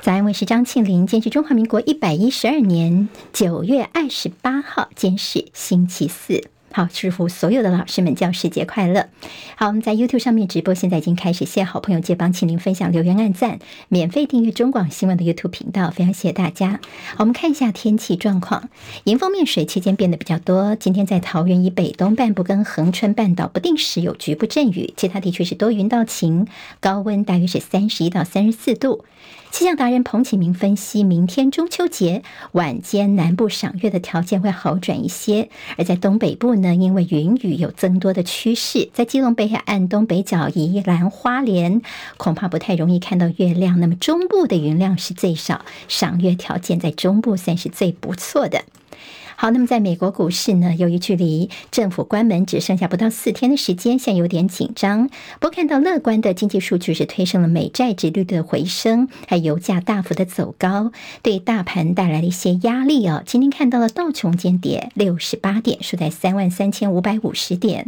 [0.00, 1.08] 早安，我是张庆玲。
[1.08, 6.44] 今天是中华民国一百一十二年九月二十八号，今天是星期四。
[6.70, 9.08] 好，祝福所有的老师们教师节快乐！
[9.56, 11.46] 好，我们在 YouTube 上面直播，现在已经开始。
[11.46, 13.58] 谢好朋友借帮请您分享、留言、按赞，
[13.88, 16.78] 免费订阅中广新闻的 YouTube 频道，非常谢谢大家。
[17.16, 18.68] 我们看一下天气状况。
[19.04, 26.46] 迎风面水期间变得比较多，今天在桃园以北东半部跟恒春半岛不定时有局部阵雨，其他地区是多云到晴，
[26.80, 29.04] 高温大约是三十一到三十四度。
[29.50, 32.22] 气象达人彭启明分析，明天中秋节
[32.52, 35.48] 晚间南部赏月的条件会好转一些，
[35.78, 41.82] 而在东北部呢，因为云雨有增多的趋势，在基隆北海岸东北角、宜兰花莲，
[42.16, 43.80] 恐怕不太容易看到月亮。
[43.80, 48.64] 那么中部的云量是最少，赏月条件在中部算是最不错的。
[49.40, 55.08] 好，那么在美国股市呢，由于距离政府关门只剩下不到四天的时间，现在有点紧张。
[55.38, 60.90] 不过看到乐观的经济数据是推升了美债殖率的回升，还油价大幅的走高，
[61.22, 63.22] 对大盘带来了一些压力哦。
[63.24, 67.84] 今天看到了道琼间跌六十八点，收在三万三千五百五十点；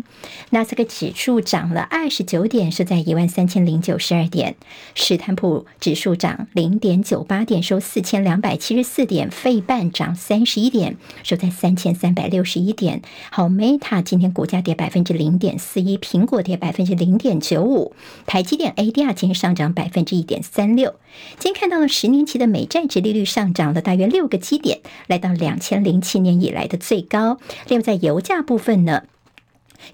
[0.50, 4.52] 纳斯克指数涨了二十九点，收在一万三千零九十二点；
[4.94, 11.39] 史坦普指数涨零点九八点，收四千两百七十四点；费半涨三十一点，收。
[11.40, 13.00] 在三千三百六十一点。
[13.30, 17.94] 好，Meta 今天股价跌百分之零点四一，苹果跌百分之零点九五，
[18.26, 20.94] 台积电 ADR 今天上涨百分之一点三六。
[21.38, 27.38] 今天看到了十年期的美债殖利率上涨了大约六个基点，来到两千零七年以来的最高。
[27.66, 29.04] 另外在油价部分呢，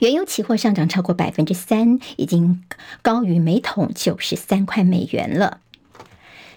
[0.01, 2.65] 原油期货上涨超过百分之三，已经
[3.03, 5.61] 高于每桶九十三块美元了。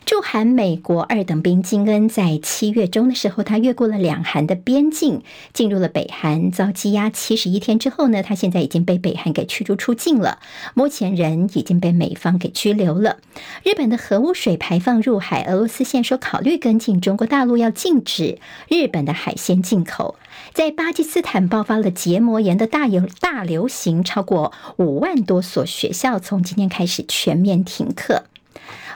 [0.09, 5.21] 驻韩美国二等兵金恩在七月中的时候，他越过了两韩的边境，
[5.53, 10.39] 进入了北韩，遭羁押七十一天之后呢，他现在已经被北韩给驱逐出境了。
[10.73, 13.17] 目前人已经被美方给拘留了。
[13.63, 20.15] 日本的核污水排放入海，俄罗斯现说考虑跟进，中国大陆要禁止日本的海鲜进口。
[20.53, 28.23] 在巴基斯坦爆发了结膜炎的大流大流行，超过五万多所学校从今天开始全面停课。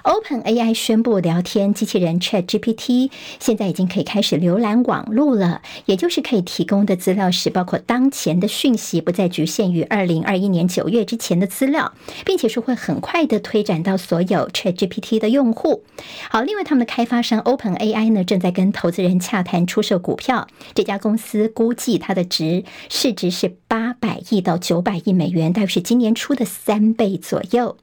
[0.04, 3.10] OpenAI 宣布，聊天机器人 ChatGPT
[3.40, 11.94] 现在已经可以开始浏览网络了，也就是可以提供的资料是包括当前的讯息，不再局限于二零二一年九月之前的资料，
[12.26, 15.84] 并且是会很快的推展到所有 ChatGPT 的用户。
[16.30, 27.78] 好，另外他们的开发商 OpenAI 呢，正在跟投资人洽谈出售股票，这家公司估计它的值市值是八百亿到九百亿美元，大约是今年初的三倍左右。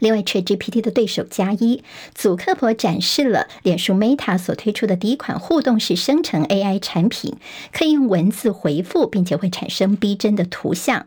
[0.00, 1.82] 另外，ChatGPT 的对手加一，
[2.14, 7.36] 祖克伯展示了脸书 Meta 所推出的第一款互动式生成 AI 产品，
[7.72, 11.06] 可以用文字回复，并且会产生逼真的图像。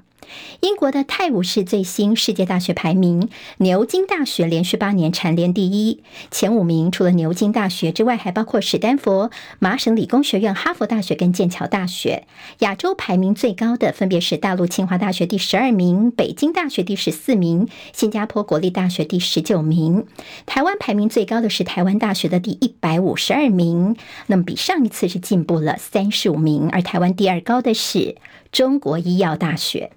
[0.62, 6.04] 英国的泰晤士最新世界大学排名，牛津大学连续八年蝉联第一。
[6.32, 12.26] 前五名除了牛津大学之外，还包括史丹佛、麻省理工学院、哈佛大学跟剑桥大学。
[12.60, 20.06] 亚洲排名最高的分别是大陆清华大学第十二名、北京大学第十四名、新加坡国立大学第十九名。
[20.46, 23.96] 台湾排名最高的是台湾大学的第一百五十二名，
[24.28, 26.70] 那么比上一次是进步了三十五名。
[26.70, 28.16] 而台湾第二高的是
[28.52, 29.92] 中国医药大学。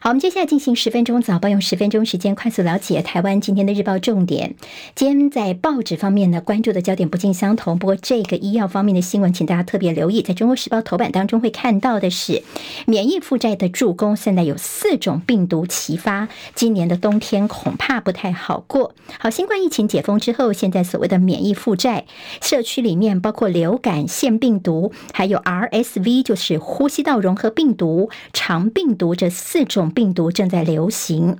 [0.00, 4.54] 好，我们接下来进行十分钟早报，用十分钟时间快速了解台湾今天的日报重点。
[4.94, 7.76] 今天在报纸方面呢，关注的焦点不尽相同。
[7.80, 10.22] 不过这个医药方面的新闻，请大家特别留意。
[10.22, 12.44] 在中国时报头版当中会看到的是，
[12.86, 18.94] 免疫负债的助攻，现在有四种病毒齐发，今年的冬天恐怕不太好过。
[19.18, 22.04] 好，新冠疫情解封之后，现在所谓的免疫负债，
[22.40, 29.87] 社区里面包括流感、腺病毒，还有 RSV，就是呼吸道融合病毒、肠病毒这四种。
[29.90, 31.36] 病毒正在流行。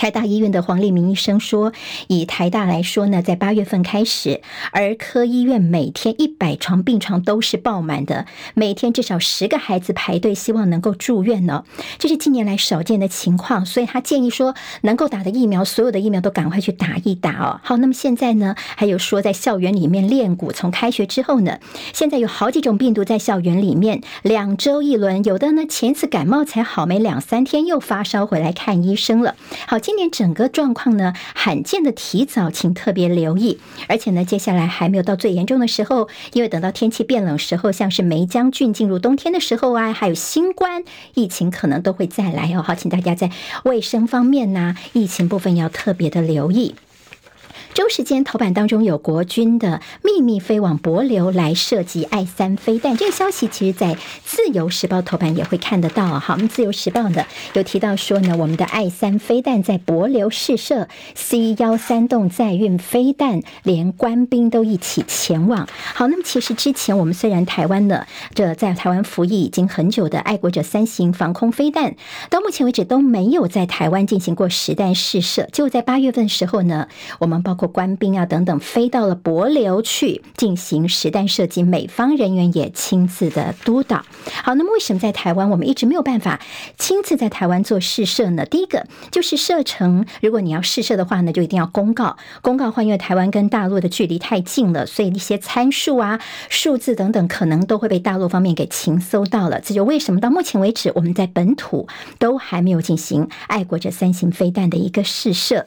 [0.00, 1.74] 台大医院的黄立明医生说，
[2.08, 4.40] 以台大来说呢，在八月份开始，
[4.72, 8.24] 儿科医院每天一百床病床都是爆满的，
[8.54, 11.64] 每天至少十个孩子排队，希望能够住院呢。
[11.98, 17.60] 这是近年来少见的情况，所以他建议说，能够打的疫苗，所有的疫苗都赶快去打一打哦。
[17.62, 21.58] 好，那么现在呢，还有说在校园里面练鼓，从开学之后呢，
[21.92, 29.36] 现在有好几种病毒在校园里面，两周一轮，有的呢前次感冒才好没两三天又发烧回来看医生了。
[29.66, 29.78] 好。
[29.90, 33.58] 今年整个状况呢，罕见的提早，请特别留意。
[33.88, 40.84] 而且呢，接下来还没有到最严重的时候，因为等到天气变冷时候，像是梅江郡进入冬天的时候啊，还有新冠
[41.14, 42.62] 疫情可能都会再来哦。
[42.62, 43.32] 好，请大家在
[43.64, 46.76] 卫生方面呢，疫情部分要特别的留意。
[47.72, 56.18] 周时间头版当中有国军的秘密飞往帛琉来射击爱三飞弹，这个消息其实在自由时报头版也会看得到啊。
[56.18, 65.68] 好，我们自由时报呢有提到说呢，我们的爱三飞弹在帛琉试射 C 幺三洞载运飞弹，连官兵都一起前往。
[65.94, 71.94] 好，那么其实之前我们虽然台湾呢这在台湾服役已经很久的爱国者三型防空飞弹，
[72.30, 75.48] 到目前为止都没有在台湾进行过实弹试射。
[75.52, 76.88] 就在八月份时候呢，
[77.20, 84.02] 我们包括官兵啊等等飞到了帛琉去进行实弹射击，美方人员也亲自的督导。
[84.42, 86.40] 好，那么为什么在台湾我们一直没有办法
[86.78, 88.46] 亲自在台湾做试射呢？
[88.46, 92.16] 第一个就是射程，如果你要试射的话呢，就一定要公告。
[92.40, 96.18] 公告的话，因为台湾跟大陆的距离太近了，所以一些参数啊、
[96.48, 99.60] 数字等等，可能都会被大陆方面给情搜到了。
[99.60, 101.86] 这就为什么到目前为止，我们在本土
[102.18, 105.66] 都还没有进行爱国者三型飞弹的一个试射。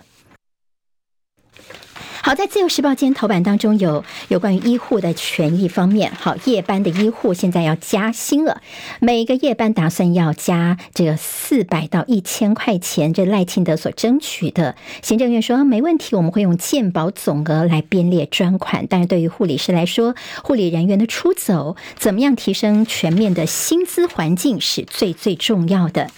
[2.26, 6.10] 好，在自由时报今天头版当中有有关于医护的权益方面。
[6.18, 8.62] 好，夜班的医护现在要加薪了，
[9.02, 13.12] 每个夜班打算要加这个四百到一千块钱。
[13.12, 18.88] 这赖清德所争取的，行政院说没问题，我们会用健保总额来编列专款。
[18.90, 20.16] 但是对于护理师来说，
[20.46, 26.10] 护理人员的出走，怎么样提升全面的薪资环境是最最重要的。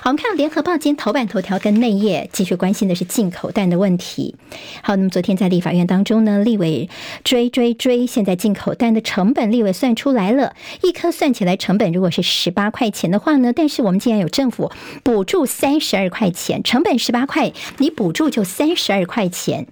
[0.00, 4.34] 好，我们看到联合报今天头版头条跟内页继续关心的是进口蛋的问题。
[4.82, 6.88] 好，那么昨天在立法院当中呢，立委
[7.22, 14.70] 追追追，现在进口蛋的成本，立委算出来了，一颗算起来成本如果是十八块钱的话呢，但是我们既然有政府
[15.02, 19.66] 补助三十二块钱，成本十八块，你补助就三十二块钱。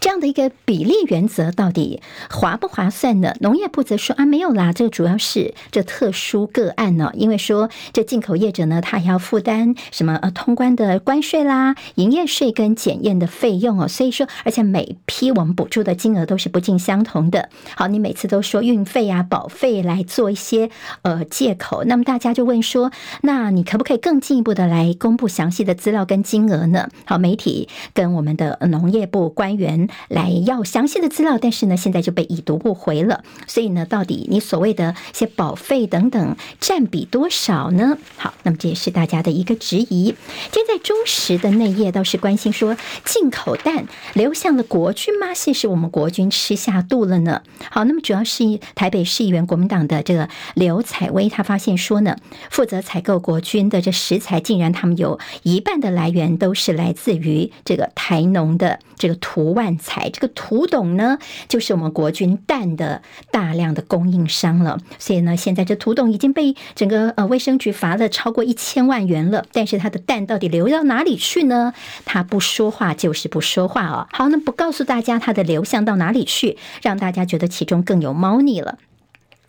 [0.00, 2.00] 这样的一个比例原则到底
[2.30, 3.34] 划不划算呢？
[3.40, 17.48] 农业部则说啊，没有啦，这个主要是这特殊个案呢，因为说这进口业者呢，他还要负担什么呃通关的关税啦、营业税跟检验的费用哦，所以说，而且每批我们补助的金额都是不尽相同的。
[17.76, 20.70] 好，你每次都说运费啊、保费来做一些
[21.02, 22.90] 呃借口，那么大家就问说，
[23.22, 26.88] 那你可不可以更进一步的来公布详细的资料跟金额呢？
[27.06, 29.83] 好，媒体跟我们的农业部官员。
[30.08, 33.22] 来要详细的资料，但是呢，现在就被已读不回了。
[33.46, 37.98] 所以呢，到底你所谓的一些保费等等占比多少呢？
[38.16, 40.14] 好，那么这也是大家的一个质疑。
[40.52, 45.34] 现在中时的内页倒是关心说，进口蛋流向了国军吗？
[45.34, 47.42] 是是我们国军吃下肚了呢？
[47.70, 52.16] 好，那么主要是台北市议员国民党的这个刘采薇，他发现说呢，
[52.50, 59.73] 负责采购国军的这食材，竟然他们有一半的来源都是来自于这个台农的这个图万。
[59.78, 61.18] 才这个图董呢，
[61.48, 64.78] 就是我们国军蛋的大量的供应商了。
[64.98, 69.44] 所以呢，现在这图董已经被整个呃卫生局罚了超过一千万元了。
[69.52, 71.72] 但是他的蛋到底流到哪里去呢？
[72.04, 74.06] 他不说话就是不说话哦。
[74.12, 78.78] 好，那不告诉大家他的流向到哪里去，让大家觉得其中更有猫腻了。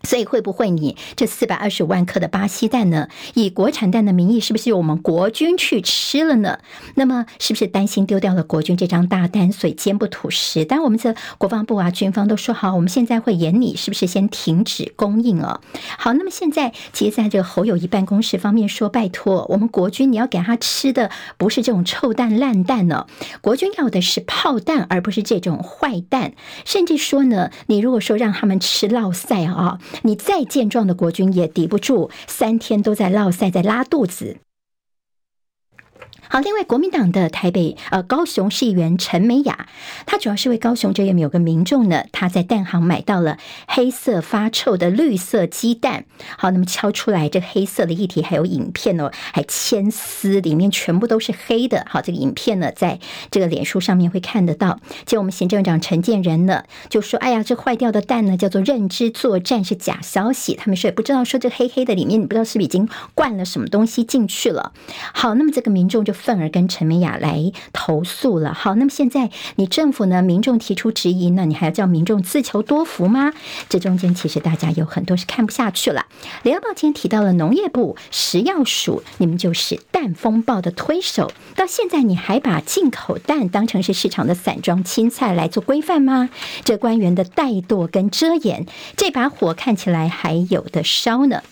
[0.06, 3.08] 所以会不会你这四百二十五万颗的巴西蛋呢？
[3.34, 6.60] 以国产蛋的名义，是不是由我们国军去吃了呢？
[6.94, 10.64] 那么是不是担心丢掉了国军这张大单，所以坚不吐实？
[10.64, 15.60] 当然，我们这国防部啊、军方都说好，我们现在会严你，是不是先停止供应啊？
[15.98, 23.08] 好，那么现在其实在这个侯友谊办公室方面说，拜托我们国军，你要给他吃的不是这种臭蛋烂蛋呢、
[23.40, 26.34] 国军要的是炮弹，而不是这种坏蛋。
[26.64, 29.80] 甚至说呢，你如果说让他们吃烙赛啊。
[30.02, 34.38] 你再健壮的国军也抵不住三天都在落赛，在拉肚子。
[36.28, 39.68] 好，另外国民党的台北呃高雄市议员陈美雅，
[40.06, 46.04] 她主要是为高雄这边有个民众呢，他在蛋行买到了黑色发臭的绿色鸡蛋。
[46.36, 51.86] 好，那么敲出来这黑色的液体还有影片哦，还牵丝，里面全部都是黑的。
[51.88, 52.98] 好，这个影片呢，在
[53.30, 54.80] 这个脸书上面会看得到。
[55.04, 64.72] 就我们行政长陈建仁呢，就说：“哎呀，这坏掉的蛋呢，叫做认知作战，是假消息。”他们说也不知道说这黑黑的里面，你不知道是不是已经灌了什么东西进去了。
[65.14, 66.15] 好，那么这个民众就。
[66.16, 68.52] 愤而跟陈美雅来投诉了。
[68.54, 70.22] 好，那么现在你政府呢？
[70.22, 73.32] 民众提出质疑，那你还要叫民众自求多福吗？
[73.68, 76.06] 这中间其实大家有很多是看不下去了。
[76.42, 86.30] 联合报今天提到了农业部食药署，你们就是蛋风暴的推手，到现在你还把进口蛋当成是市场的散装青菜来做规范吗？
[86.64, 91.42] 这官员的怠惰跟遮掩，这把火看起来还有的烧呢。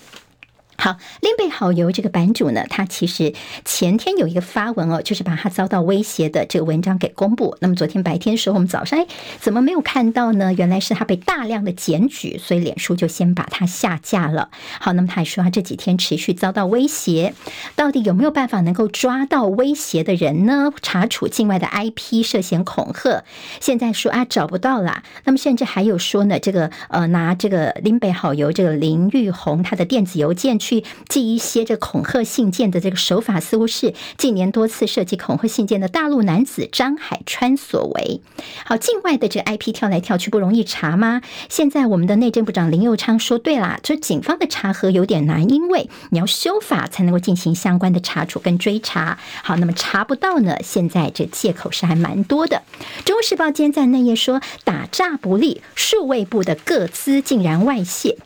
[0.77, 3.33] 好，林北好油这个版主呢，他其实
[3.65, 7.57] 前天有一个发文哦，就是把他遭到威胁的这个文章给公布。
[7.61, 9.07] 那么昨天白天的时候，我们早上哎，
[9.39, 10.53] 怎么没有看到呢？
[10.53, 14.51] 原来是他被大量的检举，所以脸书就先把他下架了。
[14.81, 17.35] 好，那么他还说他这几天持续遭到威胁，
[17.77, 20.73] 到底有没有办法能够抓到威胁的人呢？
[20.83, 23.23] 查处境外的 IP 涉嫌恐吓，
[23.61, 25.05] 现在说啊找不到啦。
[25.25, 30.59] 那么甚至还有说呢，这个呃拿这个林北好油这个林玉红他的电子邮件。
[30.65, 38.23] 去寄一些这恐吓信件的这个手法，似乎是近年多次涉及恐吓信件的大陆男子张海川所为。
[38.65, 41.21] 好，境外的这个 IP 跳来跳去不容易查吗？
[41.51, 49.19] 现在我们的内政部长林佑昌说，对啦，这警方的查核有点难，因为你要修法才能够进行相关的查处跟追查。
[49.43, 50.57] 好，那么查不到呢？
[50.63, 52.63] 现在这借口是还蛮多的。
[53.05, 58.17] 中国时报今天在内页说，打诈不力，数位部的个资竟然外泄。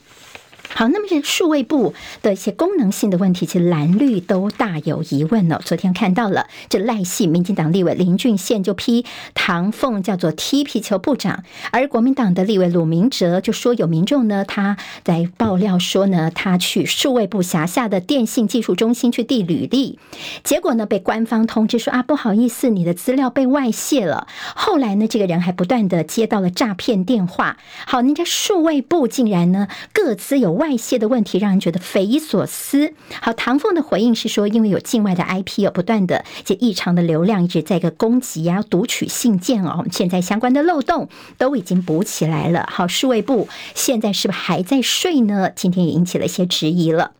[0.79, 1.93] 好，那么这数位部
[2.23, 5.59] 的一些功能性的问题，其实蓝绿都大有疑问哦。
[5.65, 9.05] 昨天看到了这赖系民进党立委林俊宪就批
[9.35, 11.43] 唐凤叫做踢皮球部长，
[11.73, 19.99] 而国民党的立委鲁明哲就说有民众呢，他在爆料说呢，他去数位部辖下的电信技术中心去递履历，
[20.45, 24.29] 结果呢被官方通知说啊，不好意思，你的资料被外泄了。
[24.55, 27.57] 后来呢，这个人还不断的接到了诈骗电话。
[27.85, 30.59] 好，人家数位部竟然呢各自有。
[30.59, 32.93] 外外泄的问题让人觉得匪夷所思。
[33.23, 41.09] 好，唐凤的回应是说，因为有境外的 IP 有不断的这异常的流量一直在一个攻击啊、读取信件哦，现在相关的漏洞
[41.39, 42.69] 都已经补起来了。
[42.71, 45.51] 好，数位部现在是不是还在睡呢？
[45.57, 47.13] 今天也引起了一些质疑了。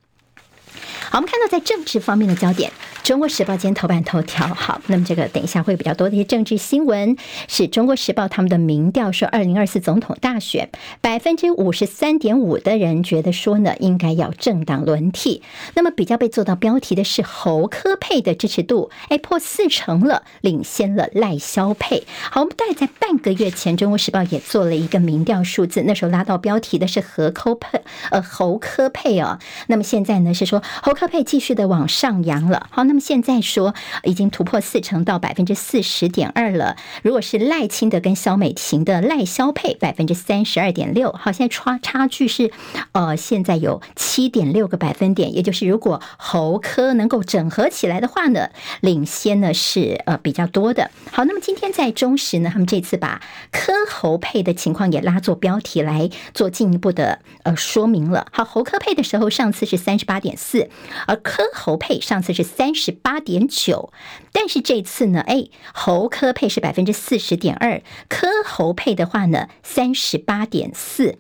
[1.09, 2.71] 好，我们看到在政治方面的焦点。
[3.09, 7.17] 中国时报今天头版头条，好，那么这个等一下会比较多的一些政治新闻，
[7.49, 10.69] 是中国时报他们的民调说，二零二四总统大选
[11.01, 15.41] 百分之五十三点五的人觉得说呢，应该要政党轮替。
[15.75, 22.05] 那么比较被做到标题的是侯柯配的支持度，哎，破四成了，领先了赖萧配。
[22.31, 29.39] 好，我们大概在半个月前，中国时报也做了一个民调数字，那时候拉到标题的是侯柯配，呃，侯柯配哦。
[29.69, 32.67] 那么现在呢是说侯柯配继续的往上扬了。
[32.71, 32.98] 好，那么。
[33.01, 36.77] 现在说已经突破四成到百分之四十点二了。
[37.03, 42.51] 如果是赖清德跟萧美琴的赖萧配百分之三十二点六，好，现在差差距是
[42.93, 45.35] 呃，现在有七点六个百分点。
[45.35, 48.49] 也就是如果侯科能够整合起来的话呢，
[48.81, 50.91] 领先呢是呃比较多的。
[51.13, 53.21] 好，那么今天在中时呢，他们这次把
[53.53, 58.27] 科侯配的情况也拉作标题来做进一步的呃说明了。
[58.33, 60.69] 好，侯科配的时候上次是三十八点四，
[61.07, 62.88] 而科侯配上次是三十。
[62.93, 63.93] 八点九，
[64.33, 71.19] 但是这次呢，哎，侯科配是百分之四十点二，科侯配的话呢，三十八点四。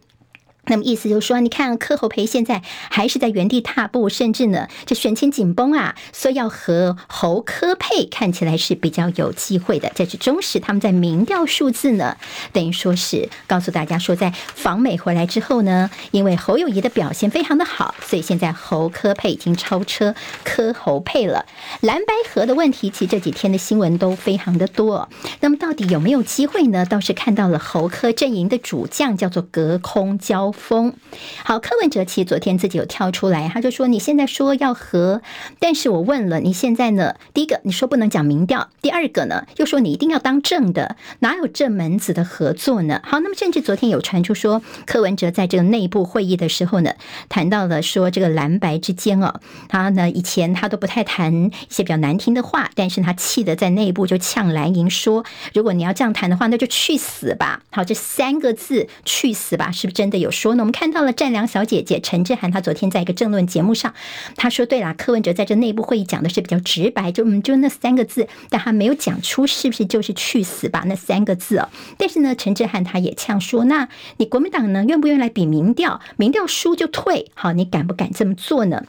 [0.69, 9.91] 那么意思就是说，你看柯侯培现在还是在原地踏步，甚至呢，这选情紧绷啊，所以要和侯柯配看起来是比较有机会的。
[9.95, 12.17] 这是中时他们在民调数字呢，
[12.53, 21.47] 等于说是告诉大家说，在访美回来之后呢，因为侯友谊的表现非常的好，所以现在侯柯配已经超车柯侯配了。
[21.81, 25.09] 蓝白河的问题，其实这几天的新闻都非常的多。
[25.41, 26.85] 那么到底有没有机会呢？
[26.85, 30.95] 倒是看到了侯柯阵营的主将叫做隔空交风
[31.45, 35.23] 好，柯文哲其实昨天自己有跳出来，他就说：“你现在说要和，
[35.59, 37.15] 但是我问了，你现在呢？
[37.33, 46.95] 第一个你说不能讲民调，第二个呢又说你一定要当正的，哪有这门子的合作呢？”好，那么甚至昨天有传出说，柯文哲在这个内部会议的时候呢，
[47.29, 55.25] 谈到了说这个蓝白之间哦，他呢以前他都不太谈一些比较难听的话，但是他气得在内部就呛蓝营说
[55.55, 60.63] ：“如果你要这样谈的话，那就去死吧！”好，这三个字“去死吧”是不是真的有说呢？
[60.63, 63.93] 我们看到了战良小姐姐陈志涵，她昨天在一个政论节目上，
[64.37, 71.69] 她说：“对啦，柯文哲在这内部会议讲的是比较直白，就嗯，就那三个字，但他没有讲出是不是就是去死吧那三个字哦。
[71.97, 76.01] 但是呢，陈志涵他也呛说：那你国民党呢，愿不愿意来比民调？
[76.17, 78.85] 民调输就退，好，你敢不敢这么做呢？”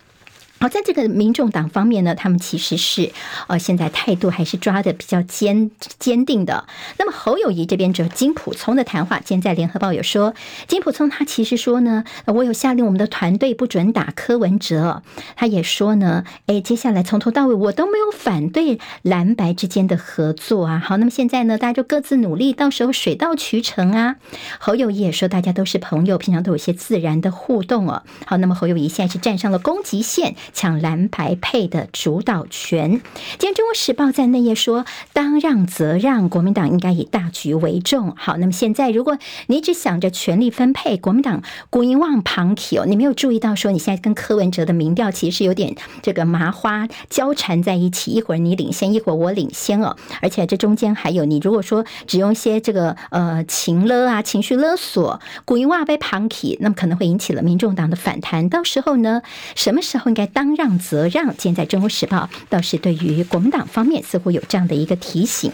[0.60, 3.14] 好，在这个民众党方面呢，他们其实是
[3.48, 6.66] 呃，现在态度还是抓的比较坚坚定的。
[6.98, 10.34] 那么侯友谊这边就是金溥聪的谈话，今天在联合报有说，
[10.68, 15.02] 金溥聪他其实说呢，我有下令我们的团队不准打柯文哲。
[15.38, 20.84] 他也说呢，哎，接下来从头到尾我都没有反对蓝白之间的合作啊。
[20.84, 24.18] 好，那么现在呢，大家就各自努力，到时候水到渠成啊。
[24.60, 28.04] 侯友谊也说，大家都是朋友，平常都有些自然的互动哦。
[28.26, 30.36] 好，那么侯友谊现在是站上了攻击线。
[30.54, 33.02] 抢蓝白配的主导权。
[33.38, 58.50] 今天《中国时报》在内页说：“当让则让，国民党应该以大局为重。”好，那么现在如果你只想着权力分配，国民党国营望旁体哦，你没有注意到说你现在跟柯文哲的民调其实是有点这个麻花交缠在一起，一会儿你领先，一会儿我领先哦，而且这中间还有你如果说只用一些这个呃情勒啊、情绪勒索，国营望被旁体，那么可能会引起了民众党的反弹。
[58.50, 59.22] 到时候呢，
[59.56, 61.36] 什么时候应该当让则让？
[61.38, 65.52] 现在《中国时报》倒是对于国民党方面似乎有这样的一个提醒。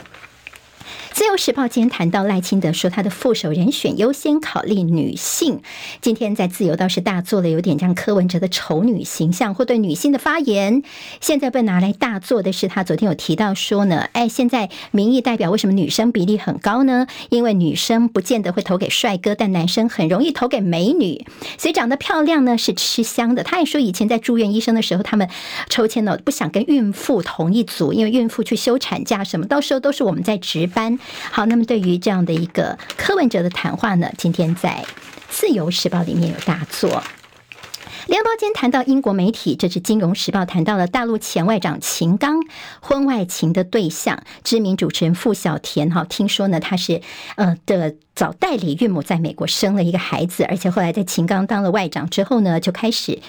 [1.15, 5.61] 自由时报今天谈到赖清德说他的副手人选优先考虑女性，
[6.01, 10.83] 今天在自由倒是大做了有点像柯文哲的丑女形象或对女性的发言，
[11.21, 17.07] 现在被拿来大做的是他昨天有提到说呢，哎，现在民意代表为什么女生比例很高呢？
[17.29, 21.25] 因为女生不见得会投给帅哥，但男生很容易投给美女，
[21.57, 23.41] 所以长得漂亮呢是吃香的。
[23.41, 25.29] 他也说以前在住院医生的时候，他们
[25.69, 30.99] 抽签呢不想跟孕妇同一组，因为孕妇去休产假什么，到时候都是我们在值班。
[31.31, 34.85] 好，那么对于这样的一个柯文哲的谈话呢，今天在
[35.29, 36.89] 《自由时报》里面有大作。
[38.07, 42.39] 《联合报》间谈到英国媒体，这是《金融时报》谈到了大陆前外长秦刚
[42.79, 45.89] 婚外情的对象，知名主持人傅小田。
[45.89, 47.01] 哈，听说呢，他是
[47.35, 53.19] 呃的找代理岳母在美国生了一个孩子，而且后来在秦刚当了外长之后呢，就开始。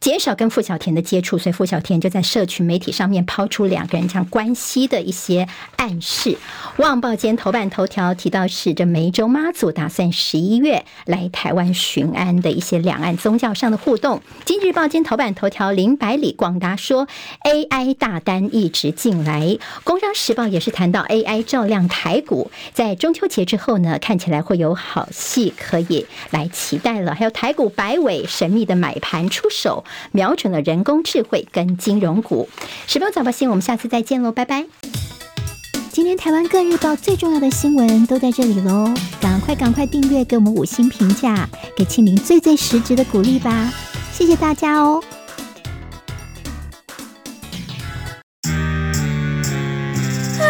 [0.00, 5.46] 减少跟傅小田的接触，所以傅小田就在社群媒体上面抛出两个人这样关系的一些
[5.76, 6.30] 暗示。
[6.78, 14.18] 《旺报》间头版头条提到是这梅州妈祖打算十一月来台湾巡安的一些两岸宗教上的互动。
[14.44, 17.06] 《经济日报》间头版头条林百里广达说
[17.44, 19.42] AI 大单一直进来。
[19.84, 27.14] 《工商时报》也是谈到 AI 照亮台股，在中秋节之后呢，看起来来会有好戏可以来期待了。
[27.14, 29.84] 还有台股百尾神秘的买盘出手。
[30.10, 32.48] 瞄准了人工智慧跟金融股。
[32.88, 34.64] 十分早报新，我们下次再见喽，拜拜。
[35.90, 41.46] 今天台湾各日报最重要的新闻都在这里喽，赶快赶快订阅，给我们五星评价，
[41.76, 43.70] 给庆铃最最实质的鼓励吧，
[44.10, 45.02] 谢谢大家哦。
[50.40, 50.46] 啊，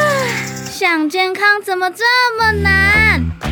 [0.70, 2.04] 想健康怎么这
[2.38, 3.51] 么难？